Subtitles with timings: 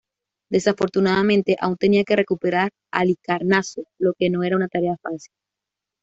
[0.49, 5.31] Desafortunadamente, aún tenía que recuperar Halicarnaso, lo que no era una tarea nada fácil.